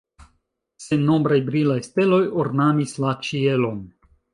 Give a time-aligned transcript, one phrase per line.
[0.85, 3.83] Sennombraj brilaj steloj ornamis la ĉielon.